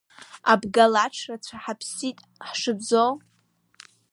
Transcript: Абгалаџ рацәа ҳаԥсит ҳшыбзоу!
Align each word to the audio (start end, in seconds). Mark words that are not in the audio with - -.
Абгалаџ 0.51 1.15
рацәа 1.27 1.57
ҳаԥсит 1.63 2.17
ҳшыбзоу! 2.47 3.11